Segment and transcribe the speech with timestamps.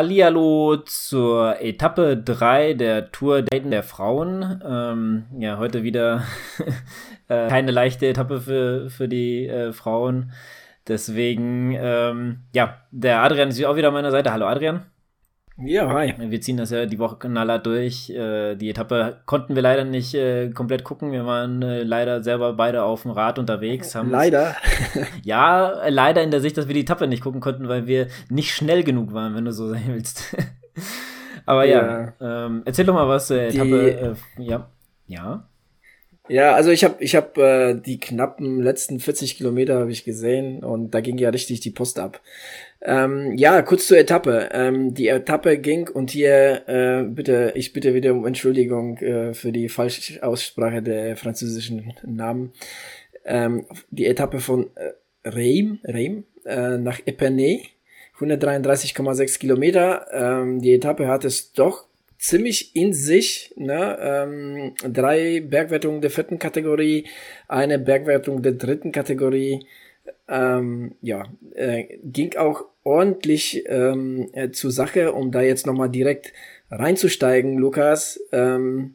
[0.00, 4.62] Hallihallo zur Etappe 3 der Tour Dayton der Frauen.
[4.66, 6.24] Ähm, ja, heute wieder
[7.28, 10.32] äh, keine leichte Etappe für, für die äh, Frauen.
[10.88, 14.32] Deswegen, ähm, ja, der Adrian ist auch wieder an meiner Seite.
[14.32, 14.86] Hallo Adrian.
[15.62, 16.14] Ja, hi.
[16.18, 18.08] Wir ziehen das ja die Woche knaller durch.
[18.10, 21.12] Äh, die Etappe konnten wir leider nicht äh, komplett gucken.
[21.12, 23.94] Wir waren äh, leider selber beide auf dem Rad unterwegs.
[23.94, 24.56] leider?
[25.22, 28.52] ja, leider in der Sicht, dass wir die Etappe nicht gucken konnten, weil wir nicht
[28.52, 30.34] schnell genug waren, wenn du so sein willst.
[31.44, 34.16] Aber ja, ja ähm, erzähl doch mal was zur Etappe.
[34.38, 34.70] Die, ja.
[35.06, 35.46] Ja.
[36.28, 40.62] Ja, also ich habe ich hab, äh, die knappen letzten 40 Kilometer habe ich gesehen
[40.62, 42.20] und da ging ja richtig die Post ab.
[42.82, 44.48] Ähm, ja, kurz zur Etappe.
[44.52, 49.52] Ähm, die Etappe ging und hier äh, bitte, ich bitte wieder um Entschuldigung äh, für
[49.52, 52.52] die falsche Aussprache der französischen Namen.
[53.24, 54.92] Ähm, die Etappe von äh,
[55.24, 57.64] Reims, Reims äh, nach Epernay,
[58.18, 60.06] 133,6 Kilometer.
[60.12, 61.86] Ähm, die Etappe hat es doch
[62.18, 63.52] ziemlich in sich.
[63.56, 63.98] Ne?
[64.00, 67.06] Ähm, drei Bergwertungen der vierten Kategorie,
[67.46, 69.66] eine Bergwertung der dritten Kategorie.
[70.28, 76.32] Ähm, ja, äh, ging auch ordentlich ähm, äh, zur Sache, um da jetzt nochmal direkt
[76.70, 78.20] reinzusteigen, Lukas.
[78.32, 78.94] Ähm,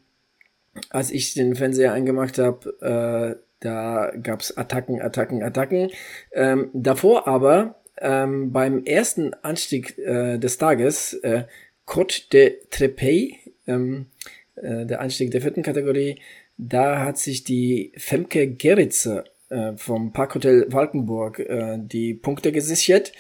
[0.90, 5.90] als ich den Fernseher angemacht habe, äh, da gab's Attacken, Attacken, Attacken.
[6.34, 11.46] Ähm, davor aber ähm, beim ersten Anstieg äh, des Tages äh,
[11.88, 14.08] Côte de Trepey, ähm,
[14.56, 16.20] äh, der Einstieg der vierten Kategorie,
[16.58, 23.12] da hat sich die Femke Geritze äh, vom Parkhotel Walkenburg äh, die Punkte gesichert.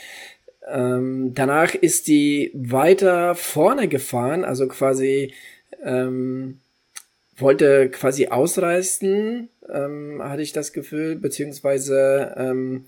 [0.67, 5.33] Ähm, danach ist die weiter vorne gefahren, also quasi
[5.83, 6.59] ähm,
[7.37, 12.85] wollte quasi ausreißen, ähm, hatte ich das Gefühl, beziehungsweise ähm,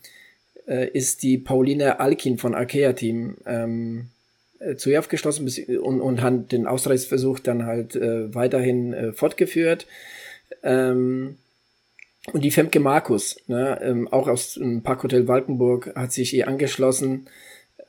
[0.68, 4.08] äh, ist die Pauline Alkin von Arkea Team ähm,
[4.60, 5.48] äh, zu ihr aufgeschlossen
[5.80, 9.86] und, und hat den Ausreißversuch dann halt äh, weiterhin äh, fortgeführt.
[10.64, 11.38] Ähm,
[12.34, 17.28] und die Femke Markus, ne, ähm, auch aus dem Parkhotel Walkenburg, hat sich ihr angeschlossen.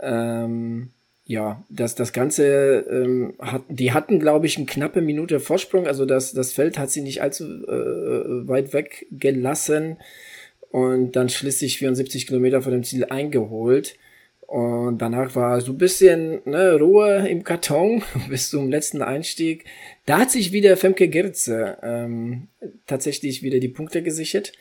[0.00, 0.90] Ähm,
[1.28, 5.86] ja, das, das Ganze, ähm, hat, die hatten, glaube ich, eine knappe Minute Vorsprung.
[5.86, 9.98] Also das, das Feld hat sie nicht allzu äh, weit weg gelassen
[10.70, 13.96] und dann schließlich 74 Kilometer vor dem Ziel eingeholt.
[14.48, 19.66] Und danach war so ein bisschen ne, Ruhe im Karton bis zum letzten Einstieg.
[20.06, 22.48] Da hat sich wieder Femke Gerze ähm,
[22.86, 24.52] tatsächlich wieder die Punkte gesichert.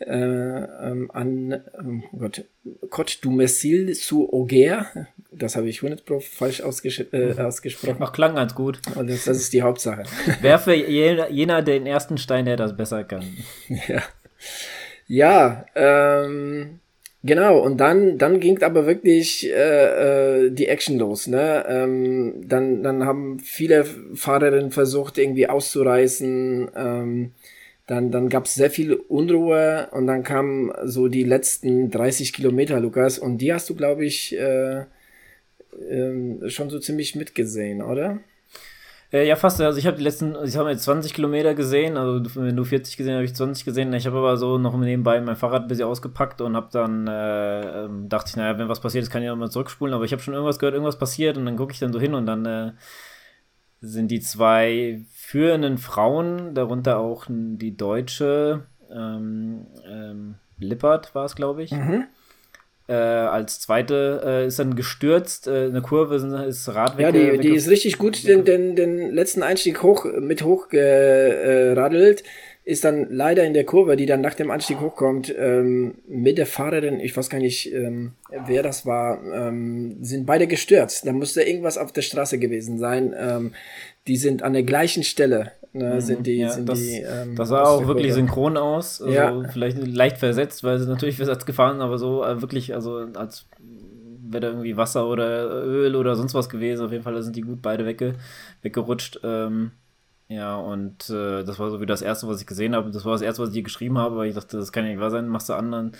[0.00, 2.44] Äh, ähm, an ähm, oh Gott,
[2.90, 4.86] Côte du Messil zu Auger.
[5.30, 7.98] Das habe ich 100 Pro falsch ausges äh, ausgesprochen.
[8.00, 8.80] Ach, klang ganz gut.
[8.96, 10.02] Und das, das ist die Hauptsache.
[10.40, 13.24] Wer für jener, jener den ersten Stein, der das besser kann.
[13.88, 14.02] Ja.
[15.06, 16.80] Ja, ähm,
[17.26, 21.26] Genau, und dann, dann ging aber wirklich äh, äh, die Action los.
[21.26, 21.64] Ne?
[21.66, 26.70] Ähm, dann, dann haben viele Fahrerinnen versucht, irgendwie auszureißen.
[26.76, 27.32] Ähm,
[27.86, 32.80] dann, dann gab es sehr viel Unruhe und dann kamen so die letzten 30 Kilometer,
[32.80, 33.18] Lukas.
[33.18, 34.84] Und die hast du, glaube ich, äh,
[35.90, 38.20] äh, schon so ziemlich mitgesehen, oder?
[39.12, 39.60] Äh, ja, fast.
[39.60, 42.96] Also ich habe die letzten, ich habe jetzt 20 Kilometer gesehen, also wenn du 40
[42.96, 43.92] gesehen habe ich 20 gesehen.
[43.92, 47.84] Ich habe aber so noch nebenbei mein Fahrrad ein bisschen ausgepackt und habe dann, äh,
[47.84, 49.94] ähm, dachte ich, naja, wenn was passiert ist, kann ich auch mal zurückspulen.
[49.94, 52.14] Aber ich habe schon irgendwas gehört, irgendwas passiert und dann gucke ich dann so hin
[52.14, 52.72] und dann äh,
[53.82, 55.02] sind die zwei
[55.34, 61.72] führenden Frauen, darunter auch die deutsche ähm, ähm, Lippert war es, glaube ich.
[61.72, 62.04] Mhm.
[62.86, 66.14] Äh, als zweite äh, ist dann gestürzt, äh, eine Kurve
[66.46, 67.06] ist Radweg.
[67.06, 72.22] Ja, die, die ist richtig gut, den, den, den letzten Einstieg hoch mit hochgeradelt,
[72.64, 76.46] ist dann leider in der Kurve, die dann nach dem Anstieg hochkommt, ähm, mit der
[76.46, 78.12] Fahrerin, ich weiß gar nicht, ähm,
[78.46, 81.06] wer das war, ähm, sind beide gestürzt.
[81.06, 83.14] Da musste irgendwas auf der Straße gewesen sein.
[83.18, 83.52] Ähm,
[84.06, 86.00] die sind an der gleichen Stelle ne, mhm.
[86.00, 87.00] sind die, ja, sind das, die.
[87.00, 89.02] Ähm, das sah auch wirklich synchron aus.
[89.02, 89.42] Also ja.
[89.50, 93.46] Vielleicht leicht versetzt, weil sie natürlich versetzt gefahren, aber so äh, wirklich, also als
[94.26, 96.84] wäre da irgendwie Wasser oder Öl oder sonst was gewesen.
[96.84, 98.14] Auf jeden Fall sind die gut beide wegge
[98.62, 99.20] weggerutscht.
[99.22, 99.72] Ähm,
[100.34, 102.90] ja, und äh, das war so wie das erste, was ich gesehen habe.
[102.90, 104.90] Das war das erste, was ich hier geschrieben habe, weil ich dachte, das kann ja
[104.90, 105.92] nicht wahr sein, machst du anderen.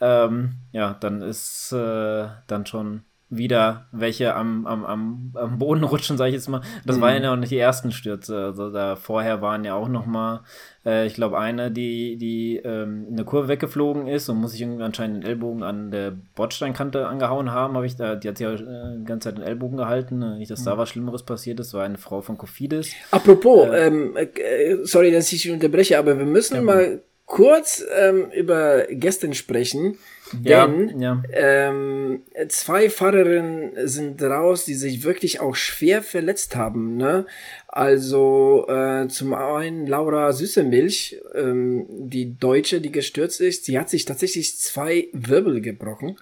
[0.00, 6.16] Ähm, ja, dann ist äh, dann schon wieder welche am, am, am, am Boden rutschen,
[6.16, 6.62] sage ich jetzt mal.
[6.86, 7.00] Das mhm.
[7.02, 8.36] waren ja auch nicht die ersten Stürze.
[8.46, 10.44] Also da vorher waren ja auch noch mal,
[10.86, 14.62] äh, ich glaube, eine, die, die ähm, in der Kurve weggeflogen ist und muss sich
[14.62, 18.46] irgendwie anscheinend den Ellbogen an der Bordsteinkante angehauen haben, habe ich da, die hat sich
[18.46, 20.38] ja äh, die ganze Zeit den Ellbogen gehalten.
[20.38, 20.64] Nicht, dass mhm.
[20.64, 22.92] da was Schlimmeres passiert ist, war eine Frau von Kofidis.
[23.10, 28.30] Apropos, äh, ähm, äh, sorry, dass ich unterbreche, aber wir müssen ja, mal kurz ähm,
[28.34, 29.98] über gestern sprechen.
[30.32, 31.68] Denn ja, ja.
[31.68, 36.96] Ähm, zwei Fahrerinnen sind raus, die sich wirklich auch schwer verletzt haben.
[36.96, 37.26] Ne?
[37.68, 44.04] Also äh, zum einen Laura Süßemilch, ähm, die Deutsche, die gestürzt ist, sie hat sich
[44.04, 46.16] tatsächlich zwei Wirbel gebrochen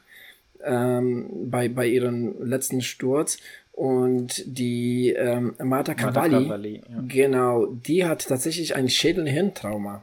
[0.62, 3.38] ähm, bei, bei ihrem letzten Sturz.
[3.72, 7.04] Und die ähm, Marta Cavalli, Marta Cavalli ja.
[7.06, 10.02] genau, die hat tatsächlich ein Schädel-Hirntrauma.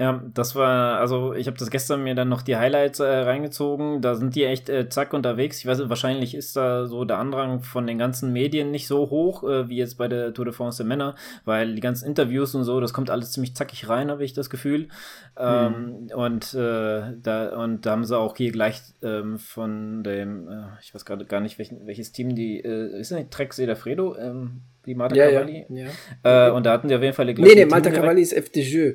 [0.00, 4.00] Ja, das war, also ich habe das gestern mir dann noch die Highlights äh, reingezogen.
[4.00, 5.58] Da sind die echt äh, zack unterwegs.
[5.58, 9.42] Ich weiß, wahrscheinlich ist da so der Andrang von den ganzen Medien nicht so hoch
[9.42, 12.62] äh, wie jetzt bei der Tour de France der Männer, weil die ganzen Interviews und
[12.62, 14.86] so, das kommt alles ziemlich zackig rein, habe ich das Gefühl.
[15.36, 16.10] Ähm, mhm.
[16.14, 20.94] und, äh, da, und da haben sie auch hier gleich ähm, von dem, äh, ich
[20.94, 24.16] weiß gerade gar nicht, welchen, welches Team die, äh, ist das nicht Trek Fredo?
[24.16, 25.66] Ähm, die Marta ja, Cavalli?
[25.70, 25.86] Ja,
[26.24, 26.52] ja.
[26.52, 27.26] und da hatten die auf jeden Fall.
[27.26, 28.92] Nee, nee, Marta Cavalli ist FDJ.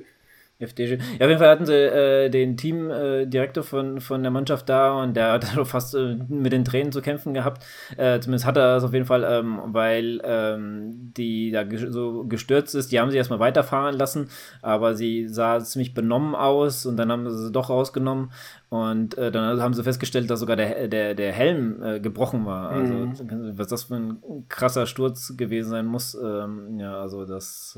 [0.60, 0.98] FDG.
[1.20, 5.02] Ja, auf jeden Fall hatten sie äh, den Teamdirektor äh, von, von der Mannschaft da
[5.02, 7.66] und der hat fast äh, mit den Tränen zu kämpfen gehabt.
[7.98, 12.76] Äh, zumindest hat er das auf jeden Fall, ähm, weil ähm, die da so gestürzt
[12.76, 12.92] ist.
[12.92, 14.30] Die haben sie erstmal weiterfahren lassen,
[14.62, 18.32] aber sie sah ziemlich benommen aus und dann haben sie sie doch rausgenommen
[18.70, 22.70] und äh, dann haben sie festgestellt, dass sogar der, der, der Helm äh, gebrochen war.
[22.70, 23.58] Also, mhm.
[23.58, 24.18] was das für ein
[24.50, 26.16] krasser Sturz gewesen sein muss.
[26.16, 27.78] Ähm, ja, also das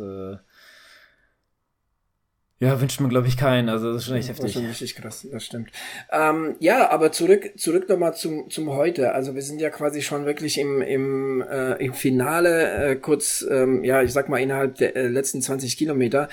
[2.60, 3.68] ja, wünscht man, glaube ich, keinen.
[3.68, 4.46] Also das ist schon echt heftig.
[4.46, 5.72] Das ist schon richtig krass, das stimmt.
[6.10, 9.12] Ähm, ja, aber zurück, zurück nochmal zum, zum heute.
[9.14, 13.84] Also wir sind ja quasi schon wirklich im, im, äh, im Finale, äh, kurz, ähm,
[13.84, 16.30] ja, ich sag mal, innerhalb der äh, letzten 20 Kilometer.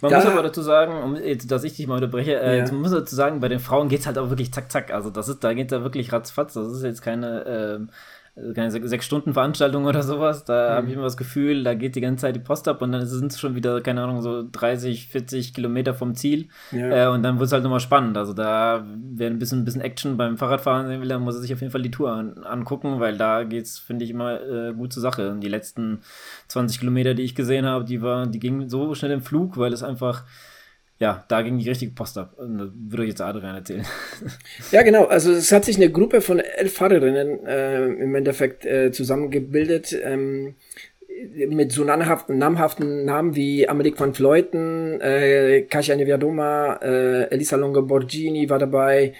[0.00, 2.64] Man da, muss aber dazu sagen, um, dass ich dich mal unterbreche, äh, ja.
[2.66, 4.92] man muss dazu sagen, bei den Frauen geht's halt auch wirklich zack, zack.
[4.92, 6.54] Also das ist, da geht da wirklich ratzfatz.
[6.54, 7.94] Das ist jetzt keine, äh, also keine
[8.68, 10.44] sechs Stunden Veranstaltung oder sowas.
[10.44, 10.74] Da mhm.
[10.74, 13.06] habe ich immer das Gefühl, da geht die ganze Zeit die Post ab und dann
[13.06, 16.48] sind es schon wieder, keine Ahnung, so 30, 40 Kilometer vom Ziel.
[16.72, 17.06] Ja.
[17.06, 18.16] Äh, und dann wird es halt nochmal spannend.
[18.16, 18.84] Also da,
[19.14, 21.60] wer ein bisschen, ein bisschen Action beim Fahrradfahren sehen will, dann muss er sich auf
[21.60, 24.92] jeden Fall die Tour an, angucken, weil da geht es, finde ich, immer äh, gut
[24.92, 25.30] zur Sache.
[25.30, 26.00] Und die letzten
[26.48, 29.72] 20 Kilometer, die ich gesehen habe, die waren, die gingen so schnell im Flug, weil
[29.72, 30.24] es einfach
[31.00, 32.34] ja, da ging die richtige Post ab.
[32.36, 33.86] Das würde euch jetzt Adrian erzählen.
[34.70, 35.06] Ja, genau.
[35.06, 39.98] Also es hat sich eine Gruppe von elf Fahrerinnen äh, im Endeffekt äh, zusammengebildet.
[40.04, 40.54] Ähm,
[41.48, 47.82] mit so namhaften, namhaften Namen wie Amelie van Vleuten, äh, Kasia Neviadoma, äh, Elisa Longo
[47.82, 49.14] Borgini war dabei.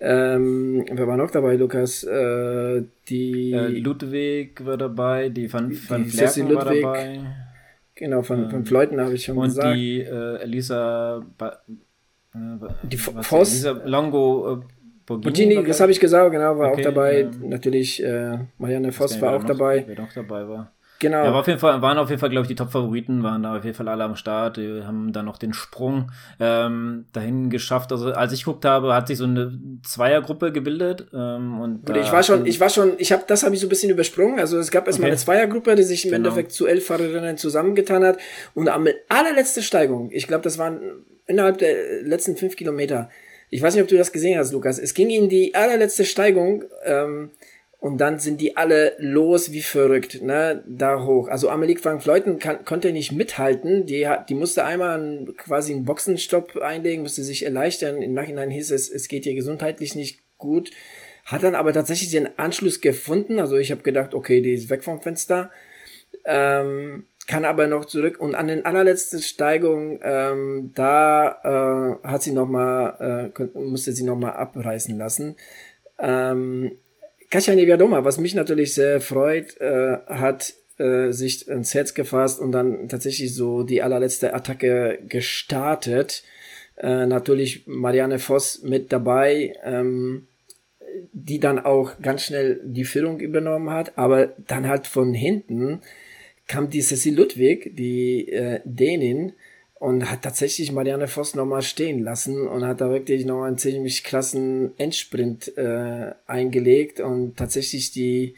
[0.00, 2.04] Ähm, wer war noch dabei, Lukas?
[2.04, 7.20] Äh, die äh, Ludwig war dabei, die Van, van Flerken war dabei.
[8.00, 9.68] Genau, von, ähm, von Fleuten habe ich schon und gesagt.
[9.68, 11.60] Und die äh, Elisa ba
[12.34, 12.38] äh,
[12.82, 13.52] die Voss.
[13.52, 14.64] Elisa Longo äh,
[15.04, 17.20] Borgini, das habe ich gesagt, genau, war okay, auch dabei.
[17.20, 17.30] Ja.
[17.42, 19.84] Natürlich äh, Marianne Voss war auch noch, dabei.
[19.86, 20.72] Wer noch dabei war.
[21.00, 21.24] Genau.
[21.24, 23.64] Ja, auf jeden Fall, waren auf jeden Fall, glaube ich, die Top-Favoriten, waren da auf
[23.64, 27.90] jeden Fall alle am Start, die haben dann noch den Sprung ähm, dahin geschafft.
[27.90, 31.06] Also als ich guckt habe, hat sich so eine Zweiergruppe gebildet.
[31.14, 33.66] Ähm, und Gut, ich war schon, ich war schon, ich habe, das habe ich so
[33.66, 34.38] ein bisschen übersprungen.
[34.38, 35.12] Also es gab erstmal okay.
[35.12, 36.28] eine Zweiergruppe, die sich im genau.
[36.28, 38.18] Endeffekt zu elf Fahrerinnen zusammengetan hat.
[38.52, 40.80] Und am allerletzte Steigung, ich glaube, das waren
[41.26, 43.08] innerhalb der letzten fünf Kilometer.
[43.48, 44.78] Ich weiß nicht, ob du das gesehen hast, Lukas.
[44.78, 46.64] Es ging in die allerletzte Steigung.
[46.84, 47.30] Ähm,
[47.80, 51.28] und dann sind die alle los wie verrückt, ne, da hoch.
[51.28, 53.86] Also Amelie van Fleuten kann, konnte nicht mithalten.
[53.86, 58.02] Die, hat, die musste einmal einen, quasi einen Boxenstopp einlegen, musste sich erleichtern.
[58.02, 60.70] Im Nachhinein hieß es, es geht ihr gesundheitlich nicht gut.
[61.24, 63.40] Hat dann aber tatsächlich den Anschluss gefunden.
[63.40, 65.50] Also ich habe gedacht, okay, die ist weg vom Fenster.
[66.26, 68.20] Ähm, kann aber noch zurück.
[68.20, 74.04] Und an den allerletzten Steigung, ähm, da äh, hat sie noch mal, äh, musste sie
[74.04, 75.36] noch mal abreißen lassen.
[75.98, 76.72] Ähm,
[77.30, 82.50] Katja Neviadoma, was mich natürlich sehr freut, äh, hat äh, sich ins Herz gefasst und
[82.50, 86.24] dann tatsächlich so die allerletzte Attacke gestartet.
[86.76, 90.26] Äh, natürlich Marianne Voss mit dabei, ähm,
[91.12, 95.82] die dann auch ganz schnell die Führung übernommen hat, aber dann halt von hinten
[96.48, 99.34] kam die Cecil Ludwig, die äh, Dänin,
[99.80, 104.04] und hat tatsächlich Marianne Voss nochmal stehen lassen und hat da wirklich noch einen ziemlich
[104.04, 108.34] krassen Endsprint äh, eingelegt und tatsächlich die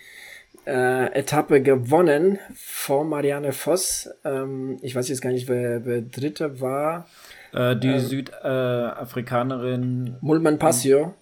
[0.67, 4.09] äh, Etappe gewonnen vor Marianne Voss.
[4.25, 7.09] Ähm, ich weiß jetzt gar nicht, wer, wer Dritte war.
[7.53, 11.15] Äh, die ähm, Südafrikanerin Mulman Passio.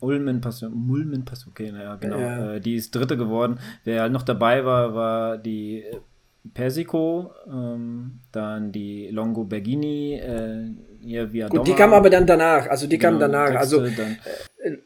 [0.00, 2.18] Ulmen Passio, Mulmen Passio, okay, naja, genau.
[2.18, 2.56] Ja.
[2.56, 3.58] Äh, die ist Dritte geworden.
[3.84, 5.82] Wer halt noch dabei war, war die
[6.52, 12.68] Persico, ähm, dann die Longo Bergini, äh, hier via Gut, die kam aber dann danach,
[12.68, 14.02] also die genau, kam danach, Texte, also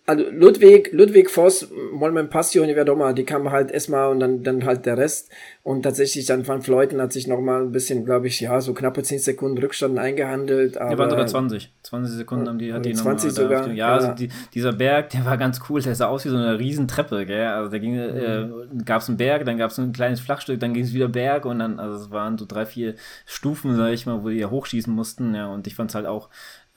[0.07, 4.65] also Ludwig, Ludwig Voss, Molmen Passio und Iverdoma, die kamen halt erstmal und dann, dann
[4.65, 5.31] halt der Rest.
[5.63, 9.03] Und tatsächlich dann Van Fleuten hat sich nochmal ein bisschen, glaube ich, ja, so knappe
[9.03, 10.79] 10 Sekunden Rückstand eingehandelt.
[10.79, 11.73] Aber, ja, waren sogar 20.
[11.83, 13.65] 20 Sekunden haben die, hat die 20 sogar.
[13.65, 13.95] Den, ja, ja.
[13.95, 15.81] Also die, dieser Berg, der war ganz cool.
[15.83, 17.47] Der sah aus wie so eine Riesentreppe, gell?
[17.47, 18.79] Also da ging, mhm.
[18.79, 21.09] äh, gab es einen Berg, dann gab es ein kleines Flachstück, dann ging es wieder
[21.09, 22.95] Berg und dann, also es waren so drei, vier
[23.27, 25.35] Stufen, sag ich mal, wo die ja hochschießen mussten.
[25.35, 26.31] Ja, und ich fand es halt auch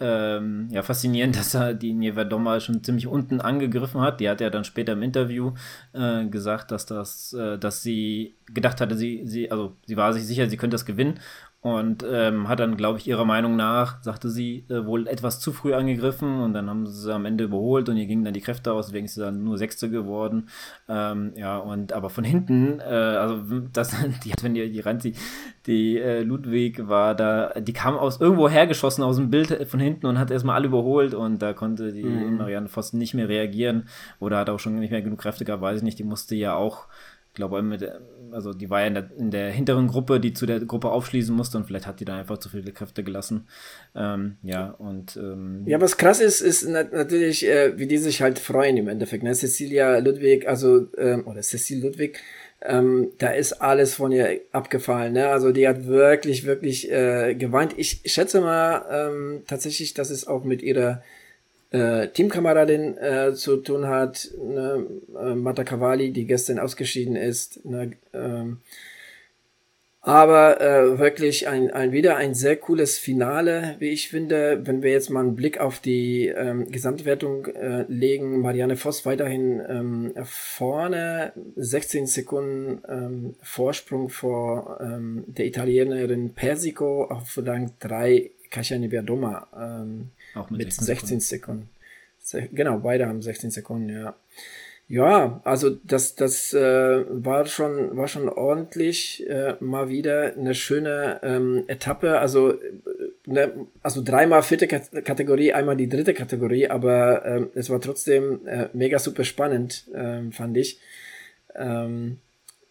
[0.04, 4.20] ähm, ja, faszinierend, dass er die Nievedoma schon ziemlich unten angegriffen hat.
[4.20, 5.54] Die hat ja dann später im Interview
[5.94, 10.26] äh, gesagt, dass das, äh, dass sie gedacht hatte, sie, sie, also sie war sich
[10.26, 11.20] sicher, sie könnte das gewinnen
[11.64, 15.54] und ähm, hat dann, glaube ich, ihrer Meinung nach, sagte sie, äh, wohl etwas zu
[15.54, 18.74] früh angegriffen und dann haben sie am Ende überholt und ihr gingen dann die Kräfte
[18.74, 20.50] aus, deswegen ist sie dann nur Sechste geworden.
[20.90, 25.18] Ähm, ja, und aber von hinten, äh, also das, die hat, wenn ihr die ranzieht,
[25.66, 30.06] die äh, Ludwig war da, die kam aus irgendwo hergeschossen aus dem Bild von hinten
[30.06, 32.40] und hat erstmal alle überholt und da konnte die mhm.
[32.40, 33.88] Marianne Voss nicht mehr reagieren
[34.20, 36.56] oder hat auch schon nicht mehr genug Kräfte gehabt, weiß ich nicht, die musste ja
[36.56, 36.88] auch
[37.34, 37.90] glaube, mit,
[38.34, 41.36] also die war ja in der, in der, hinteren Gruppe, die zu der Gruppe aufschließen
[41.36, 43.48] musste und vielleicht hat die da einfach zu viele Kräfte gelassen.
[43.96, 45.16] Ähm, ja, und.
[45.18, 49.24] Ähm, ja, was krass ist, ist natürlich, äh, wie die sich halt freuen im Endeffekt.
[49.24, 49.34] Ne?
[49.34, 52.20] Cecilia Ludwig, also, ähm, oder Cecil Ludwig,
[52.62, 55.14] ähm, da ist alles von ihr abgefallen.
[55.14, 55.28] Ne?
[55.28, 57.74] Also die hat wirklich, wirklich äh, geweint.
[57.78, 61.04] Ich schätze mal ähm, tatsächlich, dass es auch mit ihrer
[61.74, 64.86] äh, Teamkameradin äh, zu tun hat, ne,
[65.20, 67.66] äh, Mata Cavalli, die gestern ausgeschieden ist.
[67.66, 68.60] Ne, ähm,
[70.06, 74.60] aber äh, wirklich ein, ein wieder ein sehr cooles Finale, wie ich finde.
[74.66, 79.62] Wenn wir jetzt mal einen Blick auf die ähm, Gesamtwertung äh, legen, Marianne Voss weiterhin
[79.68, 88.78] ähm, vorne, 16 Sekunden ähm, Vorsprung vor ähm, der Italienerin Persico auf Rang 3 Kasia
[88.78, 89.48] Nibiadoma.
[89.58, 91.70] Ähm, auch mit, mit 16 Sekunden.
[92.20, 92.56] Sekunden.
[92.56, 94.16] Genau, beide haben 16 Sekunden, ja.
[94.90, 101.20] Ja, also das, das äh, war schon war schon ordentlich äh, mal wieder eine schöne
[101.24, 102.20] ähm, Etappe.
[102.20, 102.58] Also äh,
[103.26, 108.68] ne, also dreimal vierte Kategorie, einmal die dritte Kategorie, aber ähm, es war trotzdem äh,
[108.74, 110.80] mega super spannend, ähm, fand ich.
[111.56, 112.20] Ähm,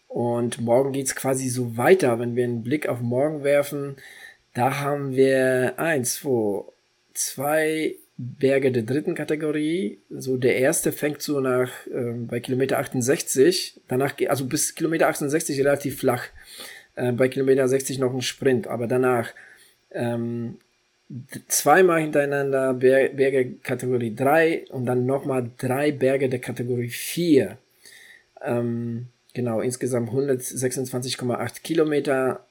[0.07, 3.95] und morgen geht's quasi so weiter, wenn wir einen Blick auf morgen werfen.
[4.53, 6.71] Da haben wir eins, zwei,
[7.13, 9.99] zwei Berge der dritten Kategorie.
[10.09, 15.59] So der erste fängt so nach äh, bei Kilometer 68, danach also bis Kilometer 68
[15.59, 16.25] relativ flach.
[16.95, 19.33] Äh, bei Kilometer 60 noch ein Sprint, aber danach
[19.91, 20.57] ähm,
[21.47, 27.57] zweimal hintereinander Ber Berge Kategorie 3 und dann nochmal drei Berge der Kategorie 4.
[28.41, 32.45] Ähm, genau, insgesamt 126,8 Kilometer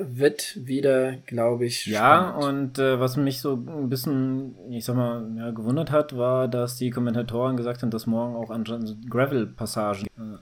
[0.00, 1.86] wird wieder, glaube ich.
[1.86, 6.48] Ja, und äh, was mich so ein bisschen, ich sag mal, ja, gewundert hat, war,
[6.48, 10.06] dass die Kommentatoren gesagt haben, dass morgen auch anscheinend Gravel-Passagen.
[10.18, 10.38] Äh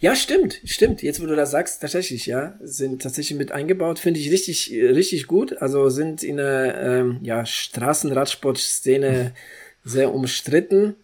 [0.00, 1.02] ja, stimmt, stimmt.
[1.02, 5.26] Jetzt, wo du das sagst, tatsächlich, ja, sind tatsächlich mit eingebaut, finde ich richtig, richtig
[5.26, 5.60] gut.
[5.60, 9.32] Also sind in der ähm, ja, Straßenradsport-Szene
[9.84, 10.96] sehr umstritten.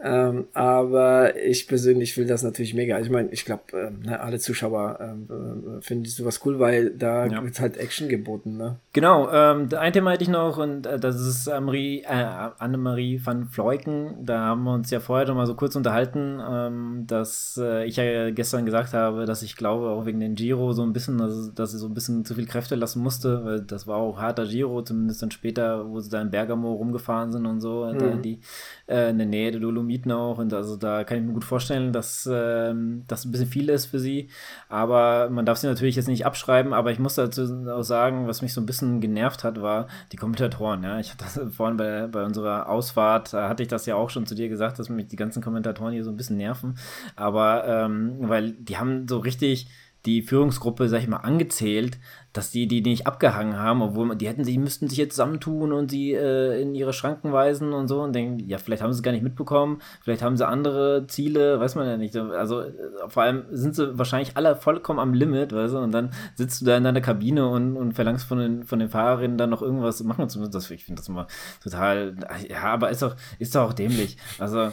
[0.00, 2.98] Ähm, aber ich persönlich will das natürlich mega.
[3.00, 7.26] Ich meine, ich glaube, ähm, ne, alle Zuschauer ähm, äh, finden sowas cool, weil da
[7.26, 7.42] ja.
[7.42, 8.56] wird halt Action geboten.
[8.56, 8.76] Ne?
[8.92, 12.26] Genau, ähm, ein Thema hätte ich noch und äh, das ist Annemarie, äh,
[12.58, 14.24] Annemarie van Fleuten.
[14.24, 17.96] Da haben wir uns ja vorher schon mal so kurz unterhalten, ähm, dass äh, ich
[17.96, 21.54] ja gestern gesagt habe, dass ich glaube, auch wegen den Giro so ein bisschen, dass,
[21.54, 24.46] dass sie so ein bisschen zu viel Kräfte lassen musste, weil das war auch harter
[24.46, 28.22] Giro, zumindest dann später, wo sie da in Bergamo rumgefahren sind und so, mhm.
[28.22, 28.40] die
[28.86, 31.92] äh, in der Nähe der Dolomiten auch und also da kann ich mir gut vorstellen,
[31.92, 34.28] dass ähm, das ein bisschen viel ist für sie.
[34.68, 38.42] Aber man darf sie natürlich jetzt nicht abschreiben, aber ich muss dazu auch sagen, was
[38.42, 40.82] mich so ein bisschen genervt hat, war die Kommentatoren.
[40.82, 44.10] Ja, ich hatte das vorhin bei, bei unserer Ausfahrt, da hatte ich das ja auch
[44.10, 46.76] schon zu dir gesagt, dass mich die ganzen Kommentatoren hier so ein bisschen nerven.
[47.16, 49.68] Aber ähm, weil die haben so richtig
[50.06, 51.98] die Führungsgruppe, sag ich mal, angezählt,
[52.32, 55.90] dass die die nicht abgehangen haben, obwohl die hätten, sie müssten sich jetzt zusammentun und
[55.90, 59.02] sie äh, in ihre Schranken weisen und so und denken, ja, vielleicht haben sie es
[59.02, 62.16] gar nicht mitbekommen, vielleicht haben sie andere Ziele, weiß man ja nicht.
[62.16, 62.72] Also äh,
[63.08, 66.66] vor allem sind sie wahrscheinlich alle vollkommen am Limit, weißt du, und dann sitzt du
[66.66, 70.02] da in deiner Kabine und, und verlangst von den, von den Fahrerinnen dann noch irgendwas
[70.04, 70.52] machen zu müssen.
[70.52, 71.26] Das, ich finde das immer
[71.62, 72.14] total,
[72.48, 74.16] ja, aber ist doch, ist doch auch dämlich.
[74.38, 74.72] Also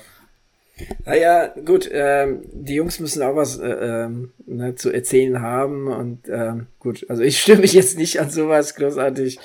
[1.06, 6.28] naja, gut, ähm, die Jungs müssen auch was äh, ähm, ne, zu erzählen haben und
[6.30, 9.40] ähm, gut, also ich stimme mich jetzt nicht an sowas großartig.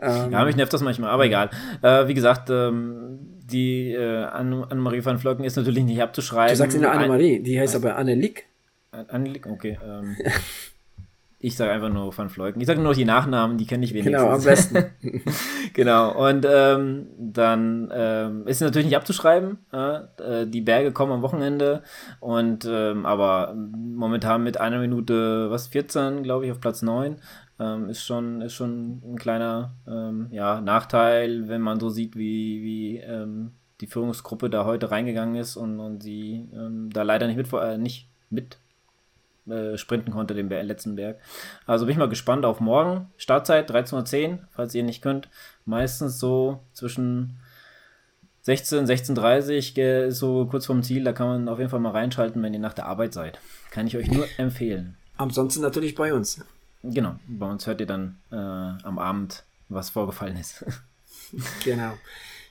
[0.00, 1.50] Ähm, ja, mich nervt das manchmal, aber egal.
[1.82, 6.50] Äh, wie gesagt, ähm, die äh, Annemarie van Flocken ist natürlich nicht abzuschreiben.
[6.50, 8.46] Du sagst ja Annemarie, die heißt aber Anneliek.
[8.90, 9.78] Anneliek, okay.
[9.84, 10.16] Ähm.
[11.44, 12.58] Ich sage einfach nur Van Fleuten.
[12.58, 14.18] Ich sage nur die Nachnamen, die kenne ich wenigstens.
[14.18, 14.84] Genau, am besten.
[15.74, 19.58] genau, und ähm, dann ähm, ist natürlich nicht abzuschreiben.
[19.70, 21.82] Äh, die Berge kommen am Wochenende.
[22.20, 27.16] Und ähm, aber momentan mit einer Minute, was, 14, glaube ich, auf Platz 9.
[27.60, 32.62] Ähm, ist, schon, ist schon ein kleiner ähm, ja, Nachteil, wenn man so sieht, wie,
[32.62, 37.36] wie ähm, die Führungsgruppe da heute reingegangen ist und, und sie ähm, da leider nicht
[37.36, 38.56] mit, äh, nicht mit
[39.48, 41.18] äh, sprinten konnte, den letzten Berg.
[41.66, 43.10] Also bin ich mal gespannt auf morgen.
[43.16, 45.28] Startzeit 13.10 Uhr, falls ihr nicht könnt.
[45.64, 47.38] Meistens so zwischen
[48.42, 51.04] 16, 16.30 Uhr ist so kurz vorm Ziel.
[51.04, 53.38] Da kann man auf jeden Fall mal reinschalten, wenn ihr nach der Arbeit seid.
[53.70, 54.96] Kann ich euch nur empfehlen.
[55.16, 56.44] Ansonsten natürlich bei uns.
[56.82, 60.64] Genau, bei uns hört ihr dann äh, am Abend, was vorgefallen ist.
[61.64, 61.92] genau.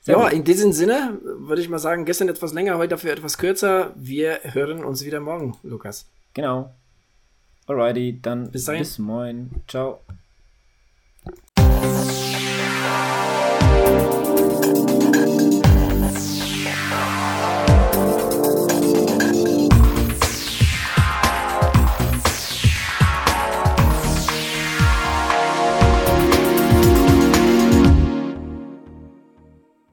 [0.01, 0.33] Sehr ja, gut.
[0.33, 3.93] in diesem Sinne würde ich mal sagen, gestern etwas länger, heute dafür etwas kürzer.
[3.95, 6.09] Wir hören uns wieder morgen, Lukas.
[6.33, 6.73] Genau.
[7.67, 9.63] Alrighty, dann bis, bis morgen.
[9.67, 10.01] Ciao.